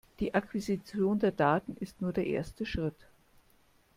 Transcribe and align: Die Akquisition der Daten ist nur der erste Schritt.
Die 0.19 0.33
Akquisition 0.33 1.19
der 1.19 1.31
Daten 1.31 1.77
ist 1.79 2.01
nur 2.01 2.11
der 2.11 2.25
erste 2.25 2.65
Schritt. 2.65 3.05